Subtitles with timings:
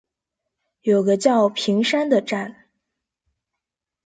[0.81, 2.67] 有个叫“平山”的站。